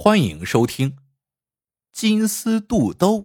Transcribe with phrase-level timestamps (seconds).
[0.00, 0.92] 欢迎收听
[1.90, 3.22] 《金丝肚兜》。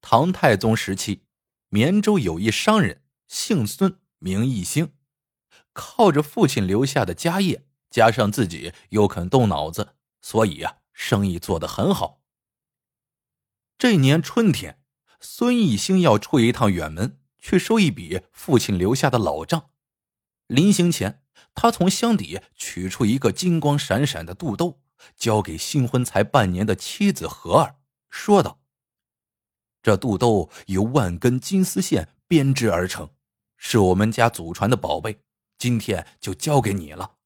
[0.00, 1.22] 唐太宗时期，
[1.68, 4.94] 绵州有一商人，姓孙，名义兴，
[5.72, 12.20] 靠着父亲留下的家业，加上自己又肯动脑子，所以呀，生意做得很好。
[13.78, 14.82] 这年春天，
[15.20, 19.70] 孙义兴要出一趟远门，去收一笔父亲留下的老账。
[20.48, 21.22] 临行前，
[21.60, 24.78] 他从箱底取出一个金光闪闪的肚兜，
[25.16, 27.74] 交给新婚才半年的妻子何儿，
[28.08, 28.60] 说道
[29.82, 33.10] ：“这肚兜由万根金丝线编织而成，
[33.56, 35.18] 是我们家祖传的宝贝，
[35.58, 37.16] 今天就交给你了。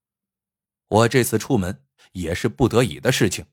[0.88, 3.44] 我这次出门也是不得已的事情，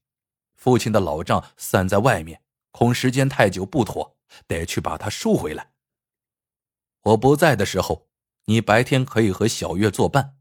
[0.55, 4.15] 父亲的老账散在外面，恐时间太久不妥，
[4.47, 5.73] 得去把它收回来。
[7.01, 8.07] 我不在的时候。”
[8.45, 10.38] 你白天可以和小月作伴，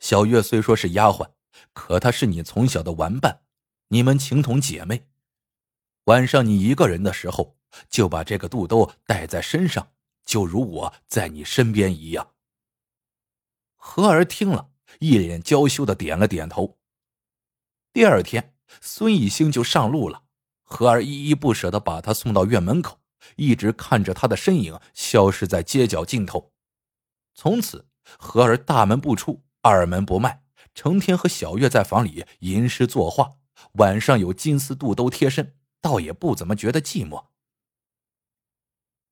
[0.00, 1.30] 小月虽说是丫鬟，
[1.72, 3.42] 可她是你从小的玩伴，
[3.88, 5.08] 你们情同姐妹。
[6.04, 7.56] 晚上你一个人的时候，
[7.88, 9.92] 就把这个肚兜带在身上，
[10.24, 12.32] 就如我在你身边一样。
[13.76, 16.78] 和儿听了一脸娇羞的点了点头。
[17.92, 20.24] 第二天，孙艺兴就上路了，
[20.62, 23.00] 和儿依依不舍的把他送到院门口，
[23.36, 26.52] 一直看着他的身影消失在街角尽头。
[27.34, 27.86] 从此，
[28.18, 30.42] 和儿大门不出，二门不迈，
[30.74, 33.38] 成天和小月在房里吟诗作画。
[33.72, 37.28] 晚上有金丝肚兜贴身，倒也不怎么觉得寂寞。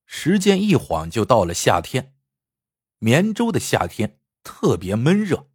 [0.05, 2.13] 时间一晃就到了夏天，
[2.99, 5.49] 绵州的夏天特别闷热。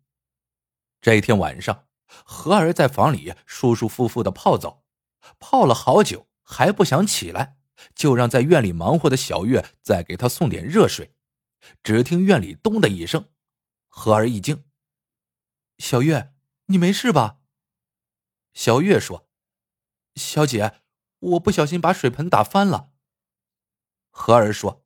[1.00, 1.86] 这一天晚上，
[2.24, 4.82] 和儿在房里舒舒服服的泡澡，
[5.38, 7.58] 泡了好久还不想起来，
[7.94, 11.14] 就让在院里忙活的小月再给他送点热水。
[11.84, 13.28] 只听院里“咚”的一声，
[13.86, 14.64] 和儿一惊
[15.78, 16.34] ：“小月，
[16.66, 17.38] 你没事吧？”
[18.54, 19.28] 小月说
[20.16, 20.82] ：“小姐，
[21.18, 22.92] 我不小心把水盆打翻了。”
[24.10, 24.84] 和儿说：“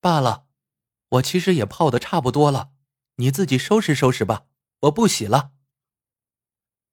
[0.00, 0.48] 罢了，
[1.08, 2.72] 我其实也泡的差不多了，
[3.16, 4.46] 你自己收拾收拾吧，
[4.80, 5.52] 我不洗了。”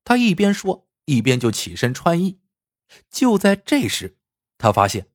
[0.03, 2.41] 他一边说，一边就起身穿衣。
[3.09, 4.17] 就在这时，
[4.57, 5.09] 他发现。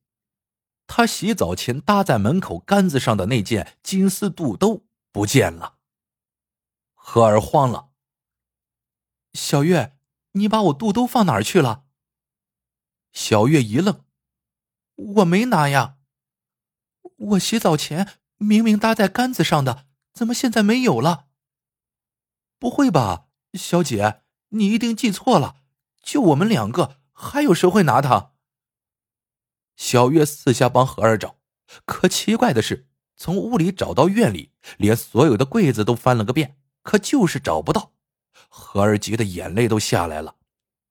[0.87, 5.78] 他洗澡前搭在门口杆子上的那件金丝肚兜不见了。
[7.11, 7.89] 何儿慌了。
[9.33, 9.97] 小月，
[10.33, 11.85] 你把我肚兜放哪儿去了？
[13.11, 14.05] 小月一愣
[14.93, 15.97] ：“我没拿呀。
[17.17, 21.29] 我洗澡前明明搭在杆子上的，怎么现在没有了？
[22.59, 25.63] 不会吧，小姐，你一定记错了。
[26.03, 28.33] 就我们两个，还有谁会拿它？”
[29.75, 31.39] 小月四下帮和儿找，
[31.85, 36.58] 可奇怪的是，从屋里找到院里，连所有的柜子都翻了个遍，
[36.89, 37.91] 可就是找不到。
[38.47, 40.37] 何儿急得眼泪都下来了。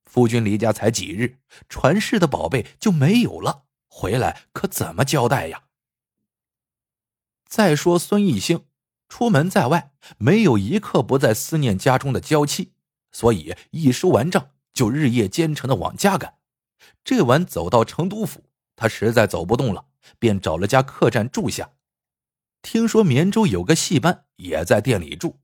[0.05, 5.63] 夫君离家才几日，传世的宝贝就没有了，回来可怎么交代呀？
[7.45, 8.63] 再说孙艺兴，
[9.09, 12.71] 出门在外，没有一刻不在思念家中的娇妻，
[13.11, 16.35] 所以一收完账就日夜兼程的往家赶。
[17.03, 18.45] 这晚走到成都府。
[18.77, 19.87] 他实在走不动了，
[20.17, 21.71] 便找了家客栈住下。
[22.61, 25.37] 听说绵州有个戏班也在店里住，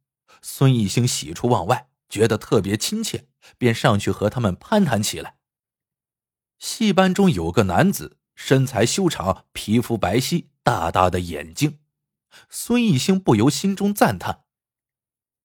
[0.47, 5.39] 孙一兴喜出望外，觉得特别亲切，便上去和他们攀谈起来。
[6.59, 11.79] 戏班中有个男子，身材修长，皮肤白皙，大大的眼睛。
[12.47, 14.44] 孙一兴不由心中赞叹：“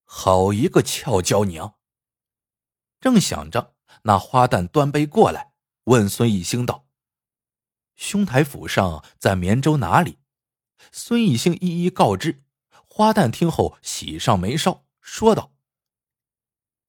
[0.04, 1.76] 好一个俏娇娘。”
[3.00, 6.86] 正想着，那花旦端杯过来，问孙一兴道。
[7.96, 10.18] 兄台府上在绵州哪里？
[10.92, 12.44] 孙一兴一一告知。
[12.86, 15.52] 花旦听后喜上眉梢，说道：“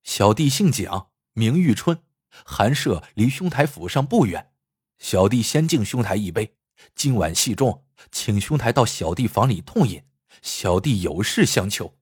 [0.06, 2.04] 小弟姓蒋，名玉春，
[2.46, 4.54] 寒舍离兄台府上不远。
[5.00, 6.56] 小弟先敬兄台一杯。
[6.94, 10.06] 今晚戏中，请兄台到小弟房里痛饮。
[10.44, 11.98] 小弟有事相求。”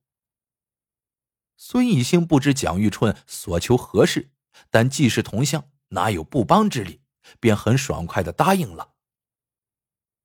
[1.56, 4.30] 孙义兴不知蒋玉春所求何事，
[4.68, 7.00] 但既是同乡，哪有不帮之理，
[7.40, 8.92] 便很爽快的答应了。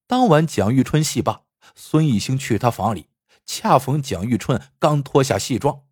[0.05, 3.07] 当晚，蒋玉春戏罢，孙艺兴去他房里，
[3.45, 5.83] 恰逢蒋玉春刚脱下戏装。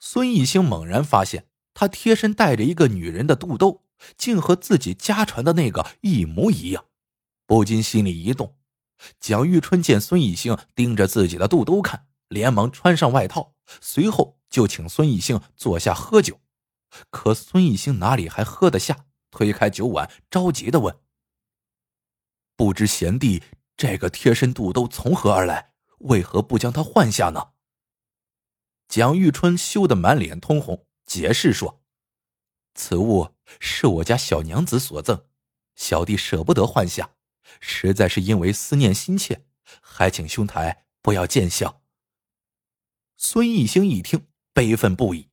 [0.00, 3.84] 孙艺兴猛然发现，他贴身带着一个女人的肚兜，
[4.16, 6.84] 竟和自己家传的那个一模一样，
[7.46, 8.56] 不禁心里一动。
[9.20, 16.40] 蒋玉春见孙艺兴盯着自己的肚兜看，连忙穿上外套，随后就请孙艺兴坐下喝酒。
[17.10, 19.06] 可孙艺兴哪里还喝得下？
[19.30, 20.96] 推开酒碗，着急的问。
[22.56, 23.42] 不知贤弟
[23.76, 25.72] 这个贴身肚兜从何而来？
[25.98, 27.50] 为何不将它换下呢？
[28.88, 31.82] 蒋玉春羞得满脸通红，解释说
[32.74, 35.26] ：“此物是我家小娘子所赠，
[35.74, 37.10] 小弟舍不得换下，
[37.60, 39.44] 实在是因为思念心切，
[39.82, 41.82] 还请兄台不要见笑。”
[43.18, 45.28] 孙一兴一听，悲愤不已，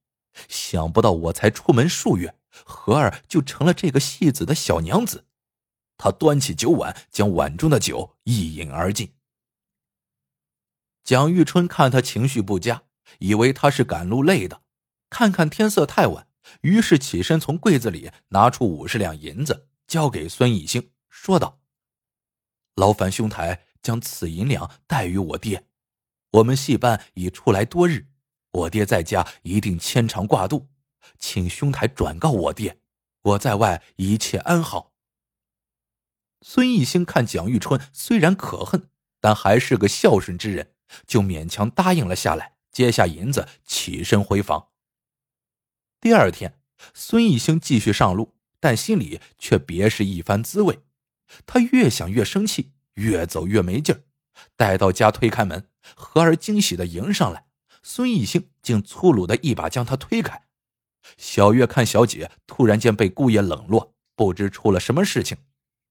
[0.50, 5.28] 想不到我才出门数月，和儿就成了这个戏子的小娘子。
[5.98, 9.13] 他端起酒碗，将碗中的酒一饮而尽。
[11.06, 12.84] 蒋玉春看他情绪不佳，
[13.19, 14.62] 以为他是赶路累的，
[15.10, 16.28] 看看天色太晚，
[16.62, 21.60] 于是起身从柜子里拿出五十两银子，交给孙艺兴，说道
[22.75, 25.68] ：“劳烦兄台将此银两带与我爹。
[26.31, 28.07] 我们戏班已出来多日，
[28.52, 30.68] 我爹在家一定牵肠挂肚，
[31.19, 32.80] 请兄台转告我爹，
[33.22, 34.94] 我在外一切安好。”
[36.42, 40.72] 孙艺兴看蒋玉春虽然可恨，但还是个孝顺之人。
[41.07, 44.68] 就勉强答应了下来，接下银子，起身回房。
[46.01, 46.60] 第二天，
[46.94, 50.81] 孙一兴继续上路，但心里却别是一番滋味。
[51.45, 54.04] 他越想越生气，越走越没劲儿。
[54.57, 57.48] 待到家推开门，和儿惊喜的迎上来，
[57.81, 60.44] 孙一兴竟粗鲁的一把将他推开。
[61.16, 65.38] 小月看小姐突然间被姑爷冷落，不知出了什么事情，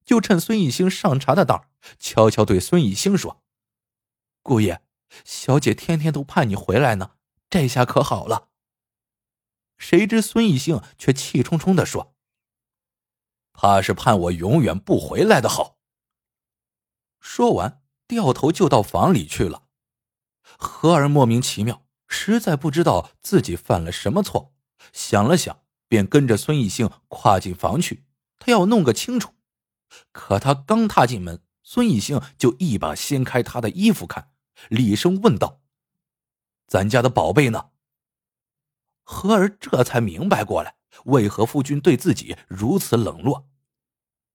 [0.05, 1.65] 就趁孙一兴上茶的当，
[1.97, 3.41] 悄悄对孙一兴说
[4.43, 4.83] ：“姑爷。”
[5.23, 7.11] 小姐天天都盼你回来呢，
[7.49, 8.49] 这下可好了。
[9.77, 12.15] 谁知孙艺兴却气冲冲的说
[13.53, 15.77] ：“怕是盼我永远不回来的好。”
[17.19, 19.63] 说完，掉头就到房里去了。
[20.57, 24.53] 何儿莫名其妙，实在不知道自己犯了什么错，
[24.93, 28.05] 想了想，便跟着孙艺兴跨进房去，
[28.37, 29.33] 他要弄个清楚。
[30.11, 34.31] 可他刚踏进门，孙艺兴就一把掀开他的衣服看。
[34.69, 35.61] 厉声问道
[36.67, 37.71] ：“咱家的宝贝呢？”
[39.03, 43.47] 和儿这才明白过来，为何夫君对自己如此冷落。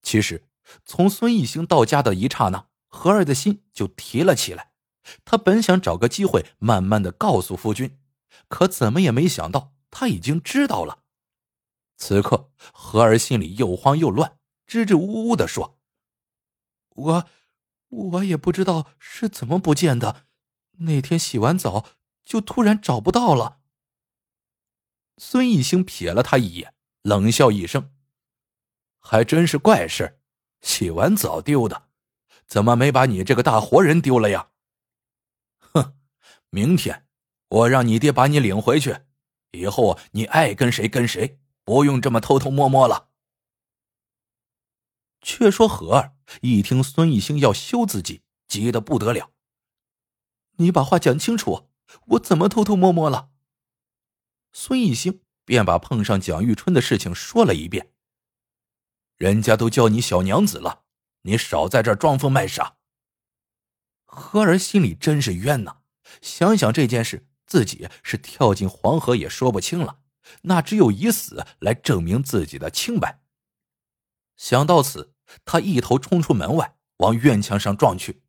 [0.02, 0.48] 其实，
[0.84, 4.70] 从孙艺兴到家的一刹那，和儿的心就提了起来。
[5.24, 7.98] 他本想找个机会，慢慢的告诉夫君，
[8.48, 11.02] 可怎么也没想到他已经知道了。
[11.96, 15.78] 此刻，和儿心里又慌又乱，支支吾吾的说
[16.94, 17.26] ：“我……”
[17.90, 20.26] 我也不知道是怎么不见的，
[20.78, 21.86] 那天洗完澡
[22.24, 23.60] 就突然找不到了。
[25.18, 27.92] 孙艺兴瞥了他一眼，冷笑一声
[28.98, 30.20] ：“还真是怪事，
[30.60, 31.88] 洗完澡丢的，
[32.46, 34.50] 怎么没把你这个大活人丢了呀？”
[35.58, 35.98] 哼，
[36.48, 37.06] 明天
[37.48, 38.96] 我让你爹把你领回去，
[39.50, 43.10] 以后你爱跟谁跟谁，不用这么偷偷摸摸了。
[45.20, 49.30] 却说何儿一听孙一兴要休自己，急得不得了。
[50.56, 51.70] 你把话讲清楚，
[52.08, 53.30] 我怎么偷偷摸摸了？
[54.52, 57.92] 孙一兴便把碰上蒋玉春的事情说了一遍。
[59.16, 60.84] 人家都叫你小娘子了，
[61.22, 62.76] 你少在这装疯卖傻。
[64.04, 65.78] 何儿心里真是冤呐！
[66.20, 70.00] 想想这件事，自己是跳进黄河也说不清了，
[70.42, 73.22] 那只有以死来证明自己的清白。
[74.36, 78.22] 想到此，他一头冲出门外，往院墙上撞去。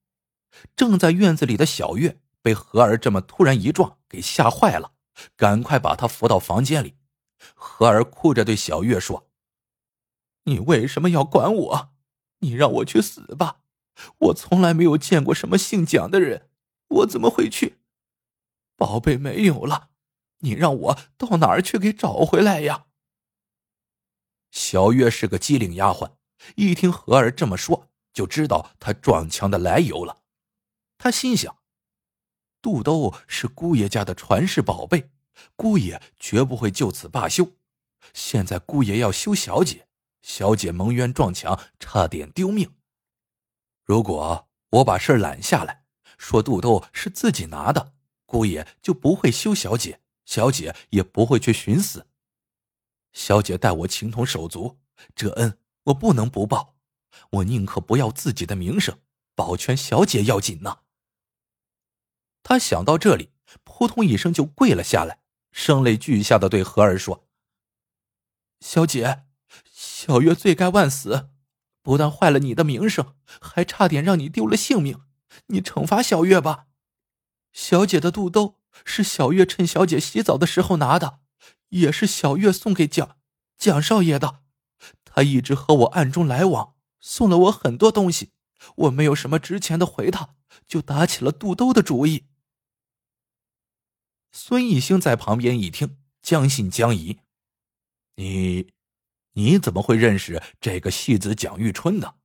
[0.76, 4.94] 正在院子里的小月被何儿这么突然一撞给吓坏了，
[5.36, 6.96] 赶快把他扶到房间里。
[7.56, 9.30] 何儿哭着对小月说
[10.46, 11.94] ：“你为什么要管我？
[12.40, 13.62] 你让我去死吧！
[14.18, 16.50] 我从来没有见过什么姓蒋的人，
[16.88, 17.80] 我怎么会去？
[18.76, 19.90] 宝贝没有了，
[20.40, 22.86] 你让我到哪儿去给找回来呀？”
[24.52, 26.12] 小月是个机灵丫鬟，
[26.56, 30.24] 一听何儿这么说，就知道他撞墙的来由了。
[30.98, 31.58] 他心想：
[32.62, 35.12] 肚兜是姑爷家的传世宝贝，
[35.56, 37.54] 姑爷绝不会就此罢休。
[38.14, 39.88] 现在姑爷要休小姐，
[40.22, 42.76] 小姐蒙冤撞墙，差点丢命。
[43.84, 45.86] 如果我把事揽下来，
[46.18, 47.94] 说肚兜是自己拿的，
[48.26, 52.08] 姑爷就不会休小姐，小姐也不会去寻死。
[53.12, 54.80] 小姐待我情同手足，
[55.16, 56.76] 这恩我不能不报。
[57.32, 59.00] 我宁可不要自己的名声，
[59.36, 60.80] 保全小姐要紧呐。
[62.44, 63.32] 他想到这里，
[63.64, 65.20] 扑通一声就跪了下来，
[65.52, 67.28] 声泪俱下的对何儿说
[68.62, 69.26] ：“小姐，
[69.72, 71.30] 小月罪该万死，
[71.82, 75.02] 不但坏了你的名声，还差点让你丢了性命。
[75.48, 76.68] 你惩罚小月吧。
[77.52, 81.20] 小姐的肚兜是小月趁小姐洗澡的时候拿的。”
[81.72, 83.18] 也是小月送给蒋
[83.58, 84.41] 蒋少爷的，
[85.14, 88.32] 他一直和我暗中来往，送了我很多东西。
[88.76, 90.36] 我没有什么值钱的回他，
[90.68, 92.28] 就打起了肚兜的主意。
[94.32, 97.20] 孙艺兴在旁边一听，将信将疑。
[98.16, 98.72] 你，
[99.34, 102.16] 你怎么会认识这个戏子蒋玉春呢？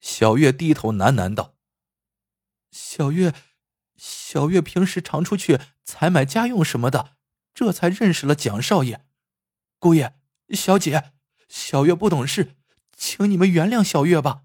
[0.00, 1.56] 小月低头喃喃道
[2.72, 3.34] ：“小月，
[3.96, 7.16] 小月平时常出去采买家用什么的，
[7.52, 9.06] 这才认识了蒋少爷。
[9.78, 10.18] 姑爷、
[10.50, 11.12] 小姐，
[11.50, 12.56] 小月不懂事，
[12.96, 14.44] 请你们原谅小月吧。”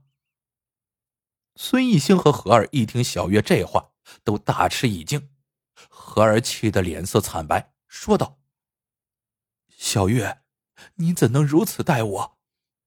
[1.55, 3.91] 孙艺兴和何儿一听小月这话，
[4.23, 5.29] 都大吃一惊。
[5.87, 8.39] 何儿气得脸色惨白，说道
[9.77, 10.41] ：“小月，
[10.95, 12.37] 你怎能如此待我？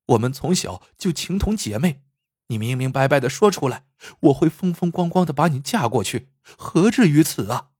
[0.06, 2.02] 我们从小就情同姐妹。”
[2.50, 3.86] 你明明白白的说出来，
[4.20, 7.70] 我会风风光光的把你嫁过去，何至于此啊？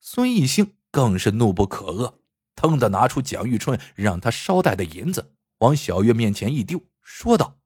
[0.00, 2.14] 孙艺兴更是怒不可遏，
[2.58, 7.60] 腾的拿出蒋玉春让他捎带的银子，往小月面前一丢，说道：“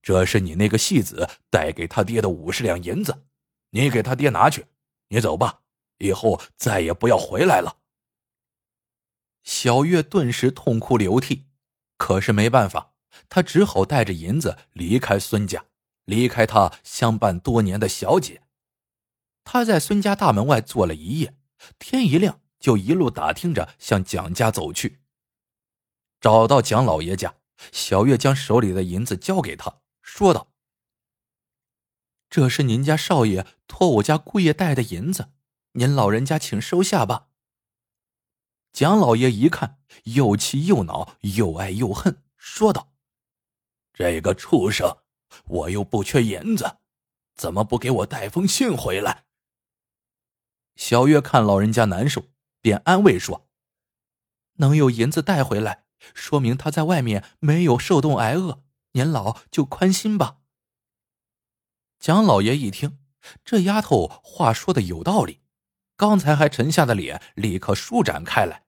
[0.00, 3.26] 这是你那个戏子带给他爹的五十两银子，
[3.70, 4.64] 你给他爹拿去，
[5.08, 5.60] 你走吧，
[5.98, 7.76] 以后再也不要回来了。”
[9.44, 11.44] 小月顿时痛哭流涕，
[11.98, 12.94] 可是没办法。
[13.28, 15.66] 他只好带着银子离开孙家，
[16.04, 18.42] 离开他相伴多年的小姐。
[19.44, 21.34] 他在孙家大门外坐了一夜，
[21.78, 25.00] 天一亮就一路打听着向蒋家走去。
[26.20, 27.36] 找到蒋老爷家，
[27.72, 30.52] 小月将手里的银子交给他，说道
[32.28, 35.30] ：“这是您家少爷托我家姑爷带的银子，
[35.72, 37.28] 您老人家请收下吧。”
[38.72, 42.92] 蒋老爷一看，又气又恼，又爱又恨，说道。
[43.92, 44.98] 这个畜生，
[45.46, 46.78] 我又不缺银子，
[47.34, 49.24] 怎么不给我带封信回来？
[50.76, 52.24] 小月看老人家难受，
[52.60, 53.48] 便安慰说
[54.56, 55.84] ：“能有银子带回来，
[56.14, 58.62] 说明他在外面没有受冻挨饿，
[58.92, 60.38] 年老就宽心吧。”
[61.98, 62.98] 蒋老爷一听，
[63.44, 65.40] 这丫头话说的有道理，
[65.96, 68.64] 刚才还沉下的脸立刻舒展开来。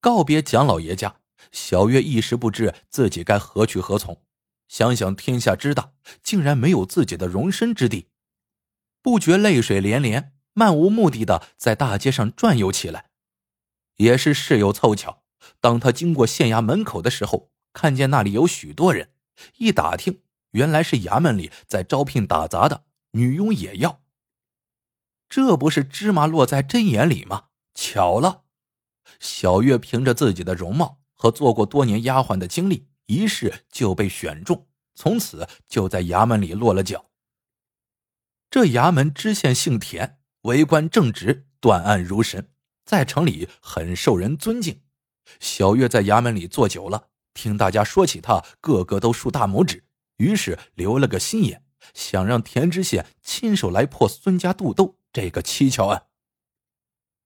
[0.00, 1.20] 告别蒋老爷家。
[1.52, 4.22] 小月一时不知自己该何去何从，
[4.68, 8.08] 想想天下之大，竟然没有自己的容身之地，
[9.02, 13.10] 不觉泪水连连，漫无目的的在大街上转悠起来。
[13.96, 15.22] 也是事有凑巧，
[15.60, 19.10] 当他经过县衙门口的时候，看见那里有许多人，
[19.58, 20.22] 一打听，
[20.52, 24.00] 原来是衙门里在招聘打杂的女佣也要。
[25.28, 27.48] 这不是芝麻落在针眼里吗？
[27.74, 28.44] 巧了，
[29.20, 31.02] 小月凭着自己的容貌。
[31.18, 37.06] 和做过多年丫鬟的经历，一试就被选中，从此就在衙门里落了脚。
[38.50, 42.48] 这衙门知县姓田，为官正直，断案如神，
[42.84, 44.80] 在城里很受人尊敬。
[45.40, 49.84] 小月在衙门里坐久了，听大家说起他，个个都竖大拇指，
[50.18, 56.06] 于是留了个心眼，想让田知县亲手来破孙家肚兜这个蹊跷案。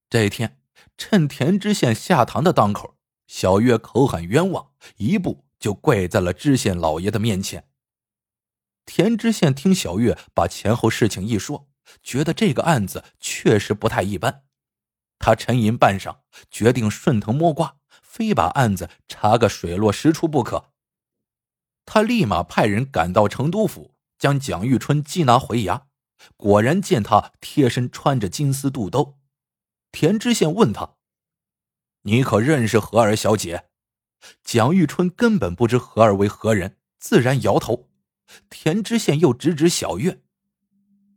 [0.08, 0.58] 这一天，
[0.96, 2.96] 趁田知县下堂的当口。
[3.26, 7.68] 小月口喊冤枉，一步就跪在了知县老爷的面前。
[8.86, 11.69] 田知县听小月把前后事情一说，
[12.02, 14.44] 觉得这个案子确实不太一般。
[15.18, 16.20] 他沉吟半晌，
[16.50, 20.72] 决定顺藤摸瓜，非把案子查个水落石出不可。
[21.84, 25.82] 他立马派人赶到成都府，将蒋玉春缉拿回衙。
[26.36, 29.18] 果然见他贴身穿着金丝肚兜。
[29.90, 30.96] 田知县问他。
[32.02, 33.68] 你可认识何儿小姐？
[34.44, 37.90] 蒋玉春根本不知何儿为何人，自然摇头。
[38.48, 40.22] 田知县又指指小月：“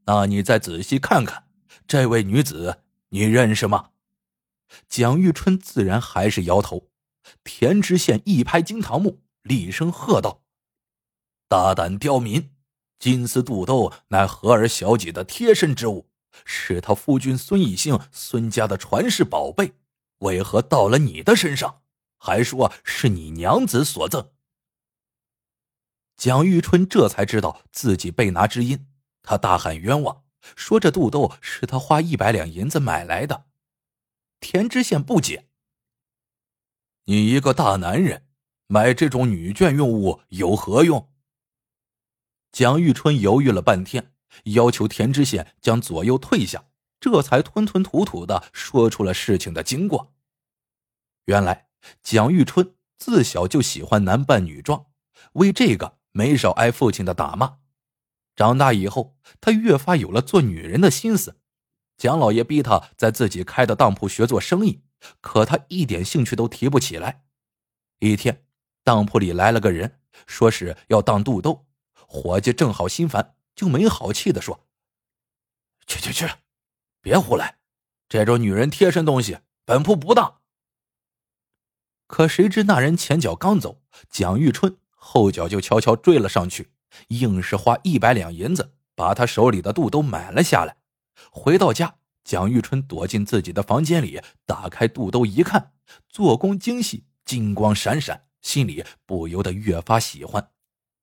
[0.06, 1.48] 那你再仔细看看，
[1.88, 3.92] 这位女子你认识吗？”
[4.90, 6.90] 蒋玉春自然还是摇头。
[7.44, 10.42] 田知县一拍惊堂木，厉声喝道
[11.48, 12.52] ：“大胆刁民！
[13.00, 16.10] 金丝肚兜乃何儿小姐的贴身之物，
[16.44, 19.74] 是他夫君孙以兴孙家的传世宝贝。”
[20.20, 21.82] 为何到了你的身上，
[22.18, 24.32] 还说是你娘子所赠？
[26.16, 28.88] 蒋玉春这才知道自己被拿之音，
[29.24, 30.24] 他大喊冤枉，
[30.56, 33.46] 说这肚兜是他花一百两银子买来的。
[34.40, 35.48] 田知县不解
[37.06, 38.28] ：“你一个大男人，
[38.68, 41.10] 买这种女眷用物有何用？”
[42.52, 44.14] 蒋玉春犹豫了半天，
[44.44, 46.66] 要求田知县将左右退下。
[47.00, 50.14] 这才吞吞吐吐的说出了事情的经过。
[51.26, 51.68] 原来
[52.02, 54.86] 蒋玉春自小就喜欢男扮女装，
[55.34, 57.58] 为这个没少挨父亲的打骂。
[58.36, 61.40] 长大以后，他越发有了做女人的心思。
[61.98, 64.84] 蒋老爷逼他在自己开的当铺学做生意，
[65.22, 67.26] 可他一点兴趣都提不起来。
[68.00, 68.46] 一天，
[68.84, 74.68] 当铺里来了个人，说是要当肚兜，伙计正好心烦，就没好气的说
[75.86, 76.28] ：“去去去！”
[77.00, 77.60] 别胡来，
[78.10, 80.42] 这种女人贴身东西，本铺不当。
[82.08, 86.72] 可谁知那人前脚刚走，蒋玉春后脚就悄悄追了上去，
[87.10, 90.78] 硬是花一百两银子把他手里的肚兜买了下来。
[91.32, 95.72] 回到家，蒋玉春躲进自己的房间里，打开肚兜一看，
[96.10, 100.50] 做工精细，金光闪闪，心里不由得越发喜欢。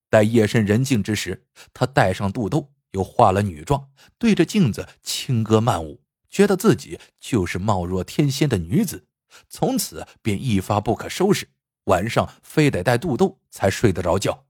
[0.09, 9.07] 待夜深人静之时，他戴上肚兜，又化了女装，对着镜子轻歌曼舞，觉得自己就是貌若天仙的女子。
[9.49, 11.49] 从此便一发不可收拾，
[11.85, 14.45] 晚上非得戴肚兜才睡得着觉。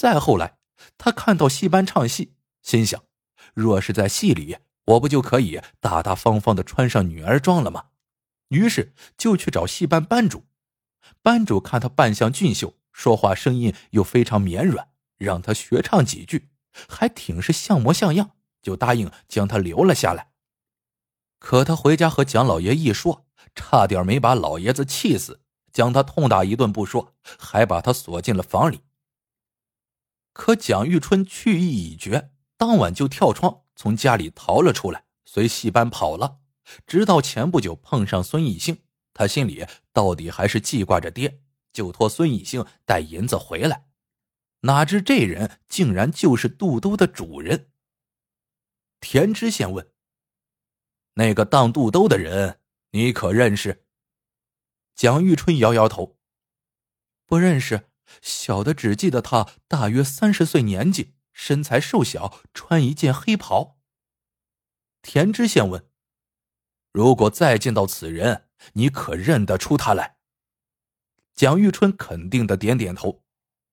[0.00, 0.56] 再后来，
[0.96, 3.04] 他看到戏班唱戏，心想：
[3.52, 7.88] 若是在戏里，我不就可以大大方方的穿上女儿装了吗？
[8.48, 10.44] 于是就去找戏班班主。
[11.20, 14.88] 班主看他扮相俊秀，说话声音又非常绵软，
[15.18, 16.48] 让他学唱几句，
[16.88, 18.30] 还挺是像模像样，
[18.62, 20.30] 就答应将他留了下来。
[21.38, 23.26] 可他回家和蒋老爷一说。
[23.54, 25.42] 差点没把老爷子气死，
[25.74, 28.80] 将他痛打一顿不说，还把他锁进了房里。
[30.32, 36.40] 可蒋玉春去意已决，当晚就跳窗从家里逃了出来，随戏班跑了。
[36.86, 38.82] 直到前不久碰上孙艺兴，
[39.12, 43.86] 他心里到底还是记挂着爹，就托孙艺兴带银子回来。
[44.60, 47.70] 哪知这人竟然就是肚兜的主人。
[49.00, 49.90] 田知县问
[51.14, 52.60] ：“那个当肚兜的人？”
[52.92, 53.86] 你可认识？
[54.94, 56.18] 蒋玉春摇摇头，
[57.24, 57.89] 不认识。
[58.20, 63.78] 小的只记得他大约三十岁年纪，身材瘦小，穿一件黑袍。
[65.02, 65.86] 田知县问
[66.92, 70.16] ：“如果再见到此人，你可认得出他来？”
[71.34, 73.22] 蒋玉春肯定的点点头。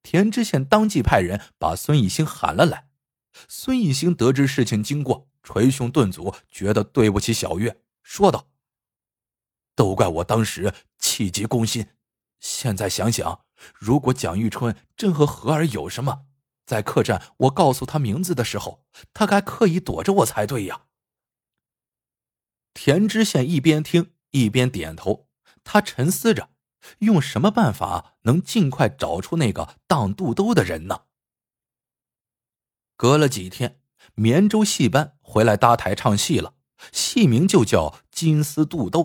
[0.03, 2.87] 田知县当即派人把孙艺兴喊了来。
[3.49, 8.47] 孙艺兴得知事情经过，捶胸顿足，觉得对不起小月，说道。
[9.75, 11.87] 都怪我当时气急攻心，
[12.39, 16.25] 现在想想，如果蒋玉春真和何儿有什么，
[16.65, 20.83] 在客栈我告诉他名字的时候，他该刻意躲着我才对呀。
[22.73, 25.27] 田知县一边听一边点头，
[25.63, 26.51] 他沉思着，
[26.99, 31.05] 用什么办法能尽快找出那个当肚兜的人呢？
[32.95, 33.81] 隔了几天，
[34.13, 36.53] 绵州戏班回来搭台唱戏了，
[36.91, 39.01] 戏名就叫《金丝肚兜》。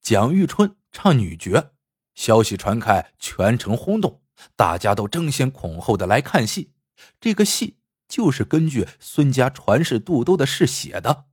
[0.00, 1.74] 蒋玉春唱女角，
[2.18, 4.20] 消息传开，全城轰动，
[4.56, 6.72] 大家都争先恐后的来看戏。
[7.20, 7.76] 这个戏
[8.08, 11.26] 就是根据孙家传世肚兜的事写的。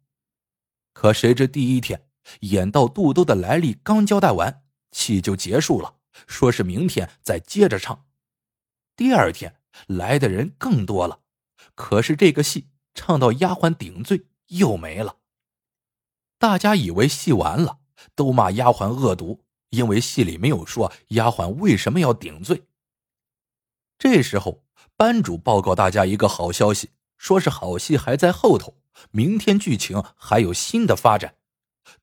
[0.94, 2.08] 可谁知第一天
[2.42, 5.96] 演到肚兜的来历刚交代完，戏就结束了，
[6.28, 8.06] 说是明天再接着唱。
[8.96, 9.56] 第二天
[9.88, 11.22] 来的人更多了，
[11.74, 15.18] 可是这个戏唱到丫鬟顶罪又没了。
[16.38, 17.80] 大家以为戏完了。
[18.14, 22.68] 都骂丫鬟恶毒，因为戏里没有说丫鬟为什么要顶罪。
[23.98, 24.66] 这时候，
[24.98, 31.38] 班主报告大家一个好消息，说是好戏还在后头，明天剧情还有新的发展。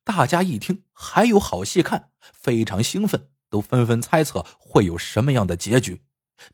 [0.03, 6.01] 大家一听还有好戏看，非常兴奋，都纷纷猜测会有什么样的结局。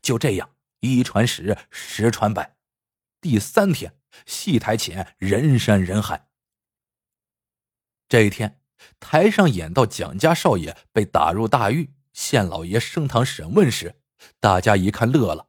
[0.02, 2.56] 就这样，一传十，十传百。
[3.20, 6.28] 第三天，戏台前人山人海。
[8.08, 8.59] 这一天。
[8.98, 14.00] 台上演到蒋家少爷被打入大狱，县老爷升堂审问时，
[14.38, 15.48] 大家一看乐了。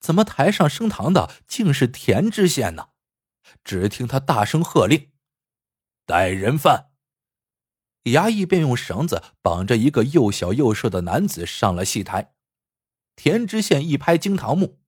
[0.00, 2.88] 怎么台上升堂的竟是田知县呢？
[3.64, 5.10] 只听他大声喝令
[6.06, 6.90] ：“带人犯！”
[8.04, 12.34] 衙役便用绳子绑着一个又小又瘦的男子上了戏台。
[13.16, 14.80] 田知县一拍惊堂木：“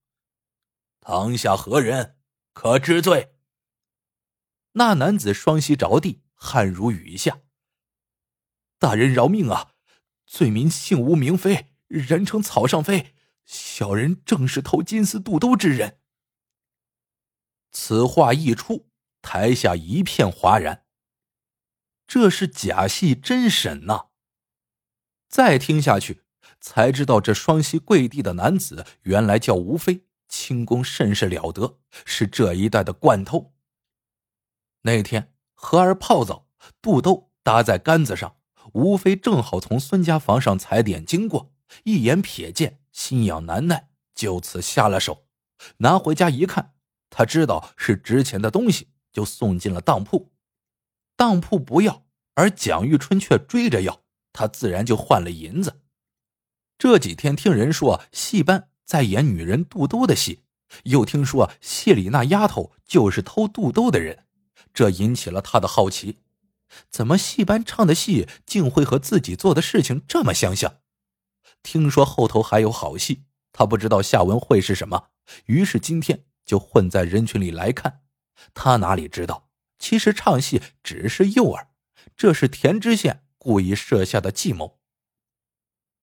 [1.00, 2.16] 堂下何人？
[2.52, 3.34] 可知罪？”
[4.72, 7.40] 那男子双膝着地，汗如雨下。
[8.80, 9.74] 大人饶命啊！
[10.26, 13.14] 罪民姓吴名飞，人称草上飞。
[13.44, 15.98] 小人正是偷金丝肚兜之人。
[17.72, 18.88] 此话一出，
[19.20, 20.86] 台下一片哗然。
[22.06, 24.06] 这是假戏真审呐！
[25.28, 26.24] 再听下去，
[26.58, 33.52] 才知道这双膝跪地的男子原来叫吴飞，轻功甚是了得，是这一带的惯偷。
[34.82, 36.48] 那天和儿泡澡，
[36.80, 38.38] 肚兜搭在杆子上。
[38.72, 41.52] 吴非正好从孙家房上踩点经过，
[41.84, 45.26] 一眼瞥见，心痒难耐，就此下了手。
[45.78, 46.74] 拿回家一看，
[47.10, 50.32] 他知道是值钱的东西，就送进了当铺。
[51.16, 52.04] 当铺不要，
[52.34, 54.02] 而蒋玉春却追着要，
[54.32, 55.80] 他自然就换了银子。
[56.78, 60.40] 这几天听人说戏班在演女人肚兜的戏，
[60.84, 64.24] 又听说戏里那丫头就是偷肚兜的人，
[64.72, 66.18] 这引起了他的好奇。
[66.90, 70.78] 怎么戏班唱的戏竟会和自己做的事情这么相像？
[71.62, 75.08] 听说后头还有好戏，他不知道下文会是什么，
[75.46, 78.02] 于是今天就混在人群里来看。
[78.54, 81.66] 他哪里知道，其实唱戏只是诱饵，
[82.16, 84.78] 这是田知县故意设下的计谋。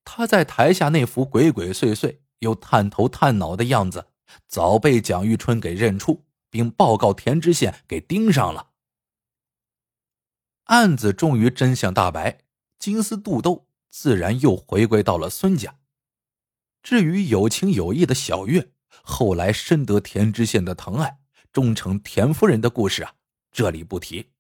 [0.06, 4.08] 他在台下那副鬼鬼祟祟又探头探脑的样子，
[4.48, 8.70] 早被蒋玉春给认出，并报告田知县给盯上了。
[10.68, 12.40] 案子终于真相大白，
[12.78, 15.80] 金丝肚兜自然又回归到了孙家。
[16.84, 21.20] 至于有情有义的小月，后来深得田知县的疼爱，
[21.52, 23.16] 终成田夫人的故事啊，
[23.52, 24.32] 这里不提。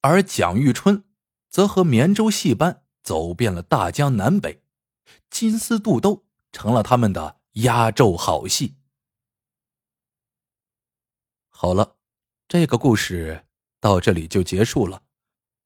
[0.00, 1.04] 而蒋玉春，
[1.48, 4.62] 则和绵州戏班走遍了大江南北，
[5.30, 8.76] 金丝肚兜成了他们的压轴好戏。
[11.50, 11.96] 好了，
[12.48, 13.44] 这个故事
[13.80, 15.03] 到这里就结束了。